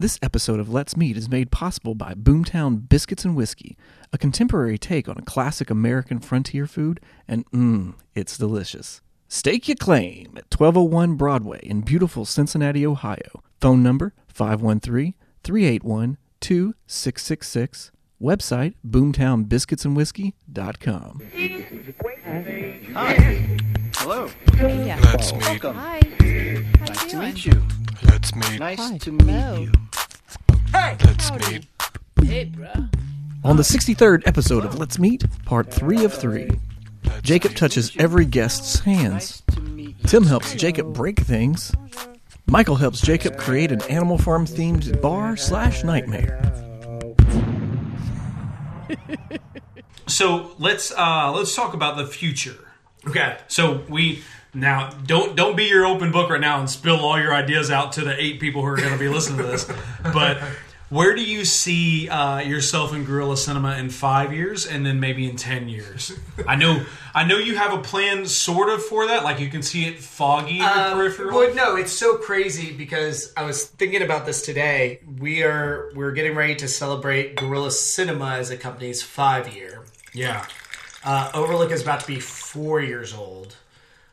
[0.00, 3.76] This episode of Let's Meet is made possible by Boomtown Biscuits and Whiskey,
[4.12, 9.00] a contemporary take on a classic American frontier food, and mmm, it's delicious.
[9.26, 13.42] Stake your claim at 1201 Broadway in beautiful Cincinnati, Ohio.
[13.60, 17.90] Phone number 513 381 2666.
[18.22, 21.22] Website boomtownbiscuitsandwhiskey.com.
[23.96, 24.30] Hello.
[24.60, 25.00] Yeah.
[25.02, 25.42] Let's meet.
[25.42, 25.74] Welcome.
[25.74, 26.00] Hi.
[26.86, 27.60] Nice to meet you.
[28.08, 28.58] Let's meet.
[28.58, 28.98] Nice Hi.
[28.98, 29.60] to meet Hello.
[29.60, 29.72] you.
[30.72, 31.66] Let's meet.
[32.24, 32.68] Hey, bro.
[33.44, 36.50] On the 63rd episode of Let's Meet, part 3 of 3,
[37.04, 37.58] Let's Jacob meet.
[37.58, 39.12] touches every guest's hands.
[39.12, 40.08] Nice to meet you.
[40.08, 41.72] Tim helps Jacob break things.
[42.46, 46.40] Michael helps Jacob create an Animal Farm themed bar slash nightmare.
[50.06, 52.56] So let's uh, let's talk about the future.
[53.06, 54.22] Okay, so we
[54.54, 57.92] now don't don't be your open book right now and spill all your ideas out
[57.92, 59.70] to the eight people who are going to be listening to this.
[60.02, 60.38] But
[60.90, 65.28] where do you see uh, yourself in Gorilla Cinema in five years, and then maybe
[65.28, 66.12] in ten years?
[66.46, 66.82] I know
[67.14, 69.22] I know you have a plan, sort of, for that.
[69.22, 71.36] Like you can see it foggy Um, peripheral.
[71.38, 75.00] well, no, it's so crazy because I was thinking about this today.
[75.18, 79.82] We are we're getting ready to celebrate Gorilla Cinema as a company's five year.
[80.14, 80.46] yeah,
[81.04, 83.56] Uh, Overlook is about to be four years old.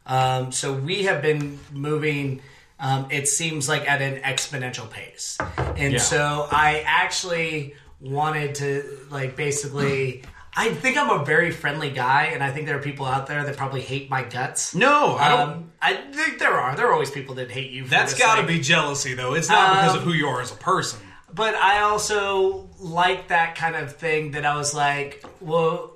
[0.05, 2.41] Um, so we have been moving.
[2.79, 5.37] Um, it seems like at an exponential pace,
[5.77, 5.99] and Yeah.
[5.99, 10.23] so I actually wanted to like basically.
[10.57, 13.43] I think I'm a very friendly guy, and I think there are people out there
[13.43, 14.73] that probably hate my guts.
[14.73, 15.49] no, I don't.
[15.49, 16.75] Um, I think there are.
[16.77, 17.83] There are always people that hate you.
[17.83, 19.33] For that's got to be jealousy, though.
[19.33, 20.99] It's not because of Um, who you are as a person.
[21.33, 25.91] But I also like that kind of thing that I was like, well,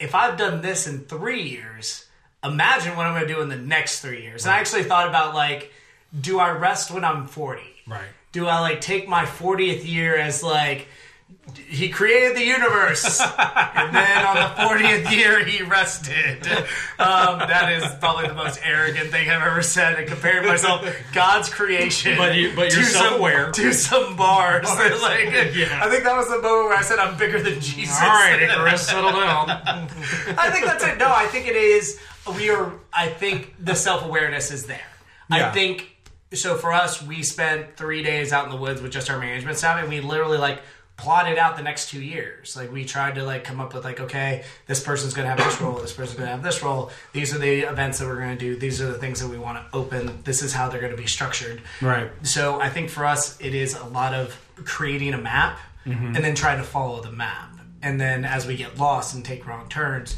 [0.00, 2.06] if I've done this in three years,
[2.42, 4.44] imagine what I'm going to do in the next three years.
[4.44, 5.72] And I actually thought about like,
[6.18, 7.62] do I rest when I'm 40?
[7.86, 8.02] Right.
[8.32, 10.88] Do I like take my 40th year as like,
[11.68, 16.46] he created the universe, and then on the 40th year he rested.
[16.98, 19.98] Um, that is probably the most arrogant thing I've ever said.
[19.98, 23.50] And comparing myself, God's creation, But you- but you're to some- self-aware.
[23.52, 24.66] to some bars.
[24.66, 25.80] that, like, Yeah.
[25.84, 28.00] I think that was the moment where I said I'm bigger than Jesus.
[28.00, 29.50] All right, Icarus, settle down.
[29.50, 30.98] I think that's it.
[30.98, 31.98] No, I think it is.
[32.36, 32.72] We are.
[32.92, 34.80] I think the self awareness is there.
[35.30, 35.48] Yeah.
[35.48, 35.96] I think
[36.34, 36.56] so.
[36.56, 39.80] For us, we spent three days out in the woods with just our management staff,
[39.80, 40.60] and we literally like
[41.00, 42.54] plotted out the next two years.
[42.56, 45.60] Like we tried to like come up with like, okay, this person's gonna have this
[45.60, 46.90] role, this person's gonna have this role.
[47.12, 48.56] These are the events that we're gonna do.
[48.56, 50.22] These are the things that we want to open.
[50.24, 51.62] This is how they're gonna be structured.
[51.80, 52.10] Right.
[52.22, 56.14] So I think for us, it is a lot of creating a map mm-hmm.
[56.14, 57.56] and then trying to follow the map.
[57.82, 60.16] And then as we get lost and take wrong turns,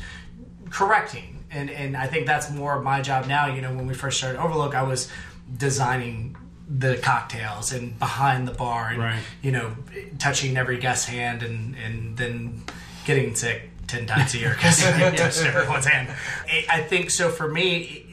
[0.71, 1.45] correcting.
[1.53, 3.47] And and I think that's more of my job now.
[3.47, 5.09] You know, when we first started Overlook, I was
[5.57, 6.37] designing
[6.69, 9.23] the cocktails and behind the bar and Right.
[9.43, 9.73] you know
[10.19, 12.63] touching every guest's hand and and then
[13.05, 16.09] getting sick 10 times a year because I touched everyone's hand
[16.47, 18.12] I- i think so for me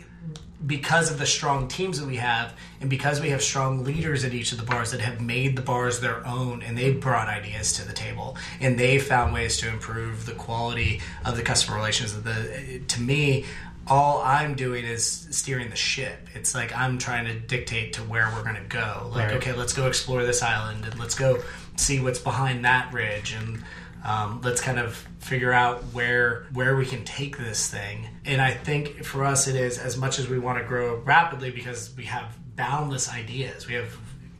[0.66, 4.34] because of the strong teams that we have and because we have strong leaders at
[4.34, 7.72] each of the bars that have made the bars their own and they brought ideas
[7.74, 12.22] to the table and they found ways to improve the quality of the customer relations
[12.24, 13.46] the to me
[13.88, 18.30] all i'm doing is steering the ship it's like i'm trying to dictate to where
[18.36, 19.38] we're going to go like Right.
[19.38, 21.42] okay let's go explore this island and let's go
[21.78, 23.64] see what's behind that ridge and
[24.06, 28.08] um, let's kind of figure out where where we can take this thing.
[28.26, 31.52] And i think for us it is as much as we want to grow rapidly
[31.52, 33.68] because we have boundless ideas.
[33.68, 33.98] We have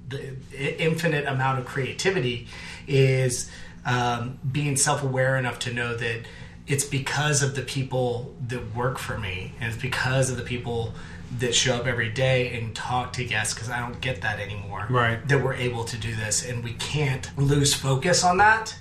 [0.08, 0.36] the
[0.84, 2.48] infinite amount of creativity
[2.88, 3.50] is
[3.86, 6.22] um, being self-aware enough to know that
[6.68, 9.54] it's because of the people that work for me.
[9.60, 10.94] And it's because of the people
[11.38, 14.88] that show up every day and talk to guests because i don't get that anymore.
[14.90, 15.26] Right.
[15.28, 18.76] that we're able to do this and we can't lose focus on that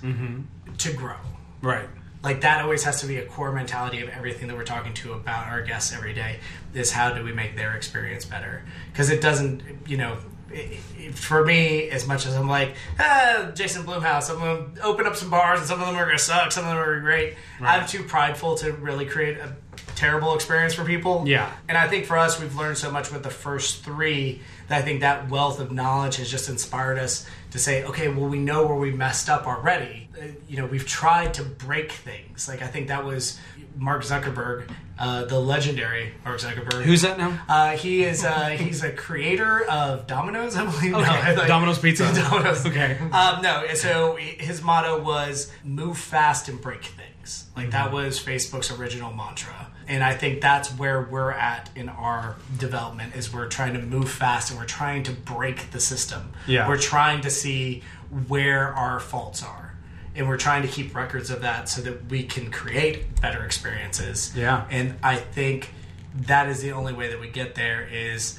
[0.79, 1.15] to grow.
[1.61, 1.87] Right.
[2.23, 5.13] like that always has to be a core mentality of everything that we're talking to
[5.13, 6.39] about our guests every day
[6.73, 8.63] is how do we make their experience better?
[8.91, 10.17] Because it doesn't you know
[10.51, 14.81] it, it- for me as much as i'm like ah, jason Blumhouse i'm going to
[14.83, 16.77] open up some bars and some of them are going to suck some of them
[16.77, 17.35] are great.
[17.61, 19.55] I'm too prideful to really create a
[19.95, 21.23] terrible experience for people.
[21.27, 21.51] Yeah.
[21.67, 25.01] and I think for us, we've learned so much with the first three I think
[25.01, 28.75] that wealth of knowledge has just inspired us to say, okay, well, we know where
[28.75, 30.07] we messed up already.
[30.19, 32.47] Uh, you know, we've tried to break things.
[32.47, 33.39] Like I think that was
[33.77, 34.69] Mark Zuckerberg,
[34.99, 36.83] uh, the legendary Mark Zuckerberg.
[36.83, 37.39] Who's that now?
[37.47, 40.91] Uh, he is uh, he's a creator of Domino's, I believe.
[40.91, 42.03] No, like- Domino's Pizza.
[42.13, 42.65] Domino's.
[42.65, 42.97] Okay.
[43.11, 48.71] Um, no, so his motto was "Move fast and break things." Like that was Facebook's
[48.71, 53.15] original mantra, and I think that's where we're at in our development.
[53.15, 56.33] Is we're trying to move fast and we're trying to break the system.
[56.45, 56.67] Yeah.
[56.67, 57.81] We're trying to see
[58.27, 59.73] where our faults are.
[60.15, 64.33] And we're trying to keep records of that so that we can create better experiences.
[64.35, 64.65] Yeah.
[64.69, 65.69] And I think
[66.13, 68.37] that is the only way that we get there is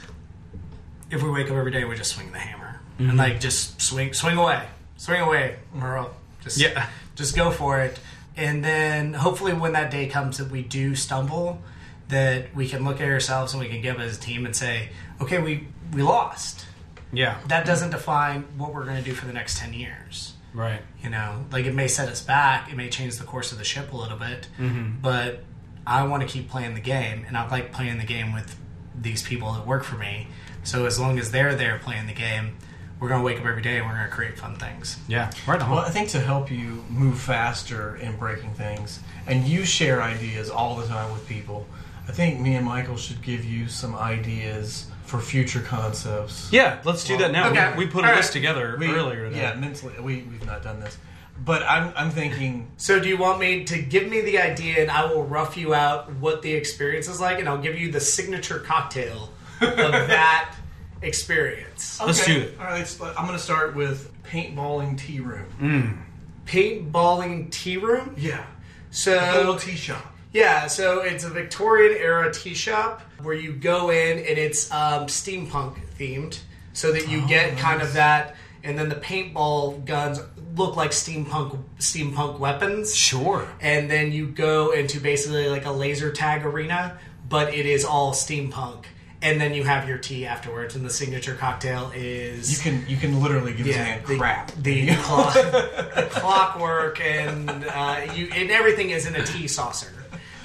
[1.10, 2.80] if we wake up every day we just swing the hammer.
[2.98, 3.08] Mm-hmm.
[3.10, 4.66] And like just swing swing away.
[4.98, 6.14] Swing away, Merle.
[6.42, 6.86] Just Yeah.
[7.14, 7.98] just go for it.
[8.36, 11.62] And then hopefully when that day comes that we do stumble,
[12.08, 14.90] that we can look at ourselves and we can give as a team and say,
[15.20, 16.66] okay, we we lost.
[17.12, 17.38] Yeah.
[17.48, 20.34] That doesn't define what we're going to do for the next 10 years.
[20.54, 20.82] Right.
[21.02, 23.64] You know, like it may set us back, it may change the course of the
[23.64, 25.00] ship a little bit, mm-hmm.
[25.00, 25.44] but
[25.86, 28.58] I want to keep playing the game, and I like playing the game with
[28.94, 30.28] these people that work for me.
[30.62, 32.56] So as long as they're there playing the game,
[32.98, 34.98] we're going to wake up every day and we're going to create fun things.
[35.08, 35.30] Yeah.
[35.46, 35.70] Right on.
[35.70, 40.50] Well, I think to help you move faster in breaking things, and you share ideas
[40.50, 41.66] all the time with people,
[42.06, 46.48] I think me and Michael should give you some ideas for future concepts.
[46.52, 46.80] yeah.
[46.84, 47.50] Let's do that now.
[47.50, 47.72] Okay.
[47.76, 48.32] We, we put a All list right.
[48.34, 49.40] together We- earlier today.
[49.40, 50.96] Yeah, mentally, we, we've not done this.
[51.44, 54.90] But I'm, I'm thinking, So do you want me to give me the idea and
[54.90, 57.98] I will rough you out what the experience is like, and I'll give you the
[57.98, 59.30] signature cocktail
[59.60, 60.54] of that
[61.02, 62.00] experience?
[62.00, 62.54] Let's do it.
[62.60, 65.46] All right, let's, I'm going to start with paintballing tea room.
[65.60, 65.98] Mm.
[66.46, 68.14] Paintballing tea room.
[68.16, 68.44] Yeah.
[68.90, 70.14] So a little tea shop.
[70.32, 75.06] Yeah, so it's a Victorian era tea shop where you go in and it's um,
[75.06, 76.38] steampunk themed,
[76.72, 80.20] so that you get kind of that, and then the paintball guns
[80.54, 82.94] look like steampunk steampunk weapons.
[82.94, 83.46] Sure.
[83.60, 86.98] And then you go into basically like a laser tag arena,
[87.28, 88.84] but it is all steampunk.
[89.22, 92.96] And then you have your tea afterwards, and the signature cocktail is You can you
[92.96, 94.50] can literally give this man the, crap.
[94.52, 99.99] The, clock, the clockwork and uh, you and everything is in a tea saucer.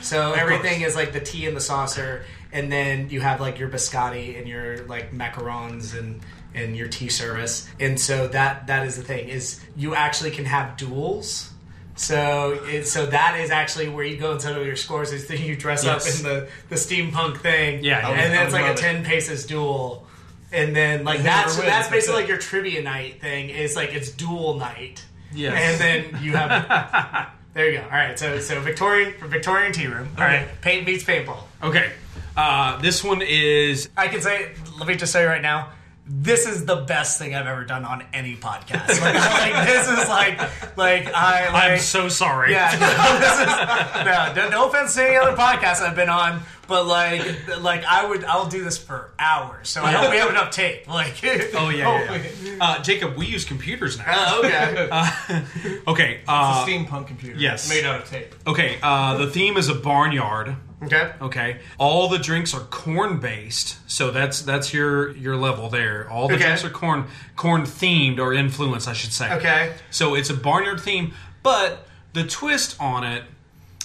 [0.06, 3.70] So everything is like the tea in the saucer, and then you have like your
[3.70, 6.22] biscotti and your like macarons and
[6.54, 7.68] and your tea service.
[7.80, 11.52] And so that that is the thing is you actually can have duels.
[11.98, 15.12] So it, so that is actually where you go and settle your scores.
[15.14, 16.08] Is that you dress Yes.
[16.08, 18.78] up in the the steampunk thing, Yeah, and then it's like a it.
[18.78, 20.06] ten paces duel.
[20.52, 23.76] And then like Whoever that's wins, that's that's basically like your trivia night thing is
[23.76, 25.04] like it's duel night.
[25.34, 25.54] Yes.
[25.58, 25.82] And
[26.14, 27.84] then you have there you go.
[27.86, 30.10] All right, so so Victorian for Victorian tea room.
[30.18, 31.40] All right, paint beats paintball.
[31.64, 31.92] Okay.
[32.38, 34.52] Uh, this one is I can say.
[34.78, 35.70] Let me just say right now.
[36.08, 39.02] This is the best thing I've ever done on any podcast.
[39.02, 39.16] Like,
[39.56, 40.38] like, this is like,
[40.78, 42.52] like I, like, I'm so sorry.
[42.52, 42.70] yeah.
[42.80, 46.86] No, this is no, no, no offense to any other podcast I've been on, but
[46.86, 49.70] like, like I would, I'll do this for hours.
[49.70, 50.88] So I hope we have enough tape.
[50.88, 51.16] Like,
[51.54, 52.58] Oh yeah, yeah, yeah.
[52.62, 54.06] Uh, Jacob, we use computers now.
[54.08, 55.44] Oh, okay.
[55.88, 56.22] Okay.
[56.28, 57.38] Uh, Steampunk computer.
[57.40, 57.70] yes.
[57.70, 58.34] Made out of tape.
[58.48, 58.78] okay.
[58.82, 60.56] Uh, the theme is a barnyard.
[60.84, 61.14] okay.
[61.22, 61.60] Okay.
[61.78, 66.10] All the drinks are corn based, so that's that's your your level there.
[66.10, 66.44] All the Okay.
[66.46, 69.32] drinks are corn corn themed or influenced, I should say.
[69.34, 69.74] Okay.
[69.92, 71.14] So it's a barnyard theme,
[71.44, 73.24] but the twist on it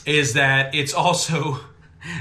[0.07, 1.61] is that it's also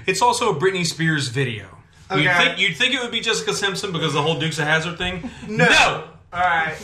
[0.05, 1.67] it's also a Britney Spears video.
[2.11, 4.97] You'd think you'd think it would be Jessica Simpson because the whole Dukes of Hazzard
[4.97, 5.29] thing.
[5.47, 6.09] No.
[6.33, 6.75] All right.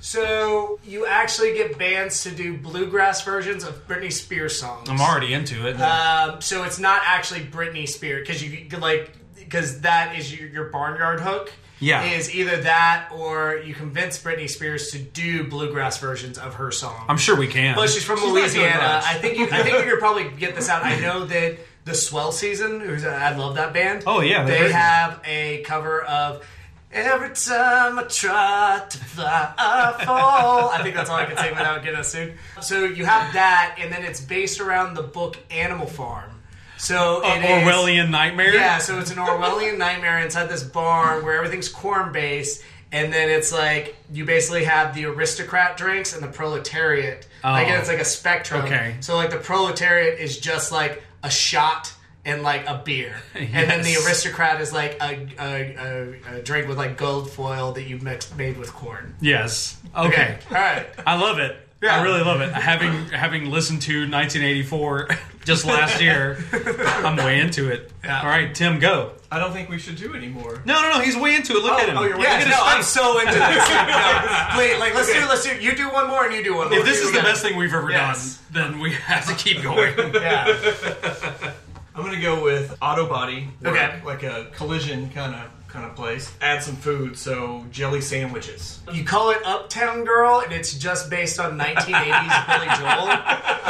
[0.00, 4.88] So you actually get bands to do bluegrass versions of Britney Spears songs.
[4.88, 5.74] I'm already into it.
[5.80, 10.64] Um, so it's not actually Britney Spears because you like because that is your, your
[10.66, 11.52] barnyard hook.
[11.80, 12.04] Yeah.
[12.04, 17.06] is either that or you convince Britney Spears to do bluegrass versions of her song.
[17.08, 17.74] I'm sure we can.
[17.74, 19.00] But she's from She's Louisiana.
[19.02, 19.46] I think you.
[19.50, 20.84] I think you could probably get this out.
[20.84, 22.80] I know that the Swell Season.
[22.80, 24.04] Who's I love that band.
[24.06, 26.44] Oh, yeah, they have a cover of.
[26.92, 30.70] Every time I try to fly, I fall.
[30.70, 32.34] I think that's all I can say without getting us sued.
[32.60, 36.30] So you have that, and then it's based around the book Animal Farm.
[36.78, 38.52] So Uh, it is- Orwellian nightmare.
[38.52, 42.60] yeah, so it's an Orwellian nightmare inside this barn where everything's corn based,
[42.90, 47.24] and then it's like you basically have the aristocrat drinks and the proletariat.
[47.44, 47.74] Like Oh.
[47.74, 48.64] it's like a spectrum.
[48.64, 48.96] Okay.
[48.98, 51.92] So like the proletariat is just like a shot
[52.24, 56.68] and like a beer, and then the aristocrat is like a, a, a, a drink
[56.68, 59.14] with like gold foil that you mixed made with corn.
[59.20, 59.78] Yes.
[59.96, 60.38] Okay.
[60.50, 60.86] All right.
[61.06, 61.56] I love it.
[61.82, 61.98] Yeah.
[61.98, 62.52] I really love it.
[62.52, 65.08] Having having listened to 1984
[65.44, 67.90] just last year, I'm way into it.
[68.04, 68.20] Yeah.
[68.20, 69.12] All right, Tim, go.
[69.32, 70.60] I don't think we should do anymore.
[70.64, 71.00] No, no, no.
[71.00, 71.62] He's way into it.
[71.62, 71.96] Look oh, at him.
[71.96, 73.40] oh, you're way Yeah, at no, I'm so into this.
[73.40, 75.56] No, wait, like let's do let's do.
[75.60, 76.78] You do one more, and you do one more.
[76.78, 78.38] If this is the best thing we've ever Yes.
[78.52, 79.94] done, then we have to keep going.
[80.20, 81.52] Yeah.
[81.94, 83.48] I'm gonna go with auto body.
[83.64, 84.00] Okay.
[84.04, 86.32] Like a collision kind of kind of place.
[86.40, 88.80] Add some food, so jelly sandwiches.
[88.92, 93.10] You call it Uptown Girl, and it's just based on 1980s Billy Joel.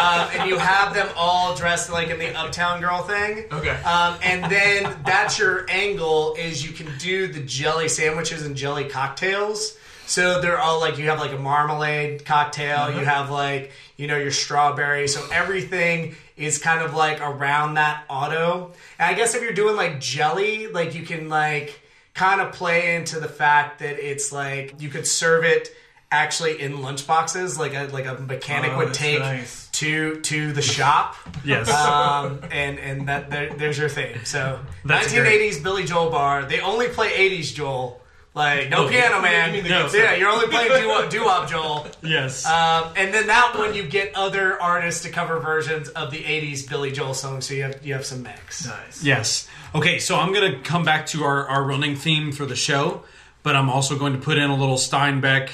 [0.01, 3.45] Um, and you have them all dressed like in the Uptown Girl thing.
[3.53, 3.77] Okay.
[3.83, 8.85] Um, and then that's your angle is you can do the jelly sandwiches and jelly
[8.85, 9.77] cocktails.
[10.07, 14.17] So they're all like you have like a marmalade cocktail, you have like you know
[14.17, 15.07] your strawberry.
[15.07, 18.73] So everything is kind of like around that auto.
[18.99, 21.81] And I guess if you're doing like jelly, like you can like
[22.15, 25.75] kind of play into the fact that it's like you could serve it
[26.13, 29.69] actually in lunchboxes, like a like a mechanic Oh, would take nice.
[29.75, 31.15] to to the shop.
[31.45, 31.69] Yes.
[31.71, 34.17] Um, and and that there, there's your thing.
[34.25, 36.45] So That's 1980s Billy Joel bar.
[36.45, 38.00] They only play 80s Joel.
[38.33, 39.53] Like no Oh, piano you man.
[39.53, 39.89] mean the No.
[39.93, 40.71] Yeah, you're only playing
[41.11, 41.87] doo wop Joel.
[42.03, 42.47] yes.
[42.47, 46.69] Um, and then that one you get other artists to cover versions of the 80s
[46.69, 47.47] Billy Joel songs.
[47.47, 48.67] So you have you have some mix.
[48.67, 49.03] Nice.
[49.03, 49.49] Yes.
[49.75, 53.03] Okay, so I'm going to come back to our, our running theme for the show,
[53.43, 55.51] but I'm also going to put in a little Steinbeck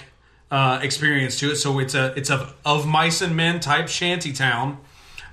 [0.50, 1.56] uh, experience to it.
[1.56, 4.78] So it's a it's a of mice and men type shanty town.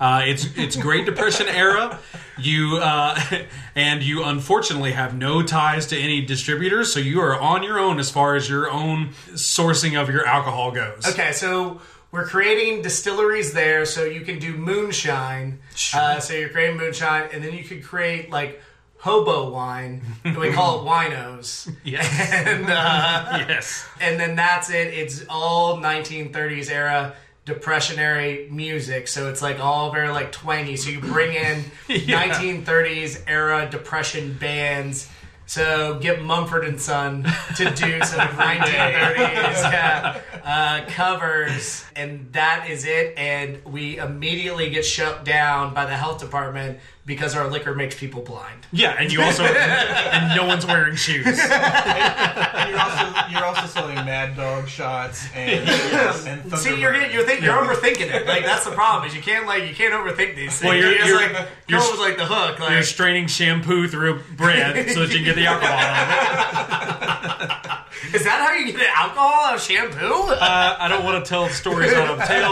[0.03, 1.98] Uh, it's it's Great Depression era.
[2.38, 3.17] You uh,
[3.75, 8.00] and you unfortunately have no ties to any distributors, so you are on your own
[8.00, 11.07] as far as your own sourcing of your alcohol goes.
[11.07, 11.79] Okay, so
[12.12, 15.60] we're creating distilleries there, so you can do moonshine.
[15.93, 18.62] Uh, so you're creating moonshine, and then you could create like
[18.98, 20.01] hobo wine.
[20.25, 21.74] and we call it winos.
[21.86, 22.05] Yes.
[22.45, 23.88] And uh, yes.
[24.01, 24.88] and then that's it.
[24.93, 29.07] It's all 1930s era depressionary music.
[29.07, 30.77] So it's like all very like twangy.
[30.77, 35.09] So you bring in 1930s era depression bands.
[35.45, 37.23] So get Mumford and Son
[37.57, 43.17] to do some 1930s yeah, uh, covers, and that is it.
[43.17, 48.21] And we immediately get shut down by the health department because our liquor makes people
[48.21, 48.65] blind.
[48.71, 51.25] Yeah, and you also and no one's wearing shoes.
[51.27, 57.13] And you're also you're also selling Mad Dog shots and and See, you're Thunderbird.
[57.13, 58.25] you're, think, you're overthinking it.
[58.27, 60.63] Like that's the problem is you can't like you can't overthink these things.
[60.63, 62.59] Well, you're- you just, you're- like you're- go with like the hook.
[62.59, 67.01] Like, You're straining shampoo through bread so that you can get the alcohol out of
[67.01, 67.02] it.
[68.13, 70.32] is that how you get alcohol out of shampoo?
[70.32, 72.51] Uh, I don't want to tell stories out of tail,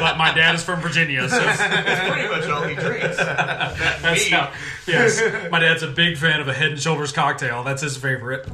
[0.00, 3.16] but my dad is from Virginia, so That's pretty much all he drinks.
[3.16, 4.52] that's how.
[4.86, 7.62] Yes, my dad's a big fan of a Head and Shoulders cocktail.
[7.62, 8.48] That's his favorite.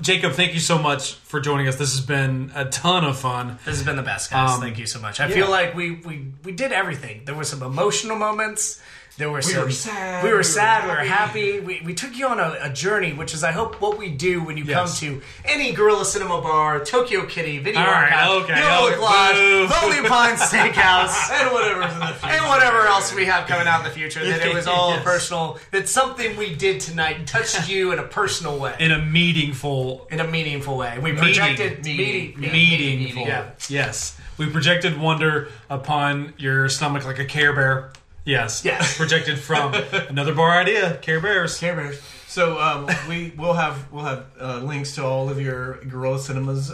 [0.00, 1.76] Jacob, thank you so much for joining us.
[1.76, 3.58] This has been a ton of fun.
[3.64, 4.50] This has been the best, guys.
[4.56, 5.20] Um, Thank you so much.
[5.20, 7.22] I feel like we, we we did everything.
[7.24, 8.80] There were some emotional moments.
[9.20, 9.64] There were some.
[9.64, 10.84] were sad, We we were sad.
[10.84, 11.60] We were happy.
[11.60, 14.42] We, we took you on a, a journey, which is I hope what we do
[14.42, 14.98] when you Yes.
[14.98, 19.70] come to any Gorilla Cinema Bar, Tokyo Kitty, Video All right, Archive, okay, Lodge.
[19.70, 21.30] Lonely Pine Steakhouse.
[21.30, 22.26] and whatever's in the future.
[22.34, 24.24] and whatever else we have coming out in the future.
[24.24, 25.04] That it was all Yes.
[25.04, 25.58] personal.
[25.70, 30.20] That something we did tonight touched you in a personal way, In a meaningful, in
[30.20, 30.94] a meaningful way.
[30.96, 31.18] We Meaning.
[31.18, 32.40] projected Meaning.
[32.40, 33.22] meaning, meaningful.
[33.26, 33.50] Yeah.
[33.68, 37.92] Yes, we projected wonder upon your stomach like a Care Bear.
[38.24, 38.96] Yes, Yes.
[38.98, 39.74] projected from
[40.08, 41.58] another bar idea, Care Bears.
[41.58, 42.00] Care Bears.
[42.26, 46.72] So um, we will have we'll have uh, links to all of your Gorilla Cinemas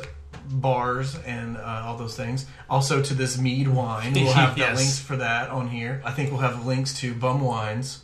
[0.48, 2.46] bars and uh, all those things.
[2.68, 4.70] Also to this mead wine, we'll have Yes.
[4.70, 6.02] the links for that on here.
[6.04, 8.02] I think we'll have links to bum wines,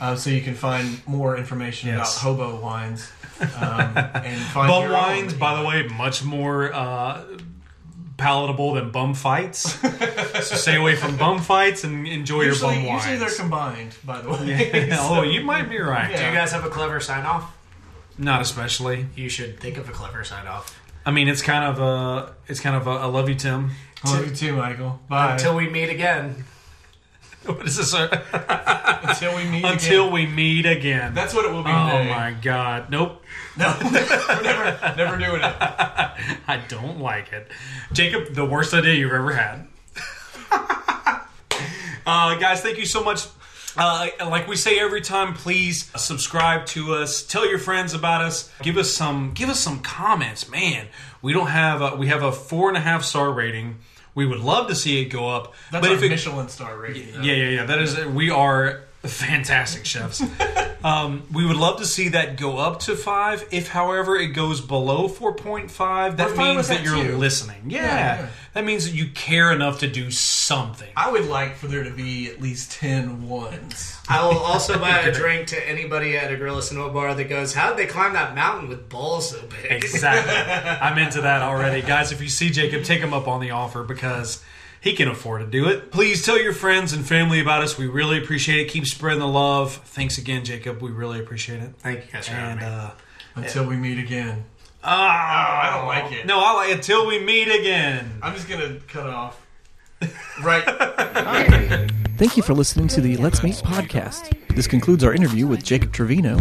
[0.00, 1.98] uh, so you can find more information Hmm.
[1.98, 2.16] Yes.
[2.22, 3.10] about hobo wines.
[3.40, 4.92] Um, and find Bum own.
[4.92, 7.22] wines, by the way, much more uh,
[8.16, 9.80] palatable than bum fights.
[9.80, 13.96] so stay away from bum fights and enjoy Usually, your bum usually they're combined.
[14.04, 16.08] By the way, oh, you might be right.
[16.16, 17.56] Do you guys have a clever sign off?
[18.16, 19.06] Not especially.
[19.16, 20.80] You should think of a clever sign off.
[21.06, 23.72] I mean, it's kind of a, it's kind of a, I love you, Tim.
[24.04, 25.00] Love you too, Michael.
[25.08, 25.32] Bye.
[25.32, 26.44] Until we meet again.
[27.54, 27.92] What is this?
[27.94, 30.12] Until we meet Until again.
[30.12, 31.14] we meet again.
[31.14, 32.10] That's what it will be oh today.
[32.10, 32.90] my god.
[32.90, 33.22] Nope.
[33.58, 33.90] No, we're
[34.42, 35.54] never, never doing it.
[36.48, 37.48] I don't like it.
[37.92, 39.66] Jacob, the worst idea you've ever had.
[42.06, 43.26] uh, guys, thank you so much.
[43.76, 47.22] Uh, like we say every time, please subscribe to us.
[47.24, 48.50] Tell your friends about us.
[48.62, 49.32] Give us some.
[49.34, 50.86] Give us some comments, man.
[51.22, 51.82] We don't have.
[51.82, 53.78] A, we have a four and a half star rating.
[54.14, 55.54] We would love to see it go up.
[55.70, 57.08] That's but our if it, Michelin star rating.
[57.22, 57.64] yeah, yeah, yeah.
[57.64, 58.04] That is.
[58.06, 60.22] We are fantastic chefs.
[60.82, 63.46] um, we would love to see that go up to five.
[63.50, 67.16] If, however, it goes below four point five, that means that that, you're too.
[67.16, 67.70] listening.
[67.70, 67.82] Yeah.
[67.82, 68.28] yeah.
[68.54, 70.88] that means that you care enough to do something.
[70.96, 73.98] I would like for there to be at least 10 ones.
[74.08, 77.54] I will also buy a drink to anybody at a Gorilla Cinema bar that goes,
[77.54, 79.72] How'd they climb that mountain with balls so big?
[79.72, 80.32] Exactly.
[80.80, 81.82] I'm into that already.
[81.82, 84.42] Guys, if you see Jacob, take him up on the offer because
[84.84, 85.90] he can afford to do it.
[85.90, 87.76] Please tell your friends and family about us.
[87.76, 88.68] We really appreciate it.
[88.70, 89.74] Keep spreading the love.
[89.76, 90.80] Thanks again, Jacob.
[90.82, 91.74] We really appreciate it.
[91.78, 92.80] Thank you guys for having And me.
[92.80, 92.90] uh,
[93.36, 94.44] Until we meet again.
[94.84, 96.26] Ah, I don't like it.
[96.26, 98.18] No, I like until we meet again.
[98.22, 99.40] I'm just gonna cut off.
[100.42, 100.62] Right.
[102.16, 104.32] Thank you for listening to the Let's Meet podcast.
[104.54, 106.38] This concludes our interview with Jacob Trevino.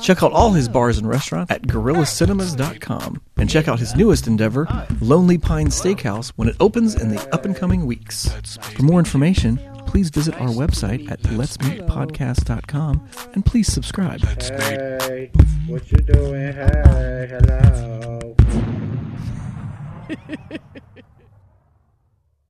[0.00, 4.66] Check out all his bars and restaurants at gorillacinemas.com and check out his newest endeavor,
[5.00, 8.28] Lonely Pine Steakhouse, when it opens in the up and coming weeks.
[8.76, 14.20] For more information, please visit our website at letsmeetpodcast.com and please subscribe.
[14.20, 15.30] Hey,
[15.66, 16.52] what you doing?
[16.52, 18.34] Hey, hello.